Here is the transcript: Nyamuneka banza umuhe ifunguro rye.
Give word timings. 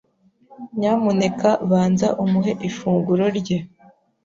Nyamuneka 0.79 1.49
banza 1.69 2.07
umuhe 2.23 2.53
ifunguro 2.69 3.25
rye. 3.37 3.57